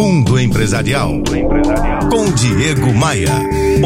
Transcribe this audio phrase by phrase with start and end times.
[0.00, 1.22] Mundo Empresarial.
[2.10, 3.28] Com Diego Maia.